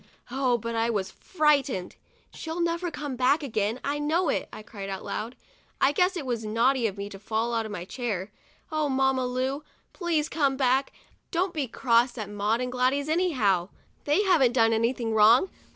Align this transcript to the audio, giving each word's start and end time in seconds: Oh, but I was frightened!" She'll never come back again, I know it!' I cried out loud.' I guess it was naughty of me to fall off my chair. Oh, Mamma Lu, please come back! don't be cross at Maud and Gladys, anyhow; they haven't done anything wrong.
Oh, 0.31 0.57
but 0.57 0.73
I 0.73 0.89
was 0.89 1.11
frightened!" 1.11 1.95
She'll 2.33 2.59
never 2.59 2.89
come 2.89 3.15
back 3.15 3.43
again, 3.43 3.79
I 3.83 3.99
know 3.99 4.29
it!' 4.29 4.49
I 4.51 4.63
cried 4.63 4.89
out 4.89 5.05
loud.' 5.05 5.35
I 5.79 5.91
guess 5.91 6.17
it 6.17 6.25
was 6.25 6.43
naughty 6.43 6.87
of 6.87 6.97
me 6.97 7.07
to 7.09 7.19
fall 7.19 7.53
off 7.53 7.69
my 7.69 7.85
chair. 7.85 8.31
Oh, 8.71 8.89
Mamma 8.89 9.27
Lu, 9.27 9.63
please 9.93 10.27
come 10.27 10.57
back! 10.57 10.91
don't 11.29 11.53
be 11.53 11.67
cross 11.67 12.17
at 12.17 12.31
Maud 12.31 12.61
and 12.61 12.71
Gladys, 12.71 13.07
anyhow; 13.09 13.69
they 14.05 14.23
haven't 14.23 14.53
done 14.53 14.73
anything 14.73 15.13
wrong. 15.13 15.51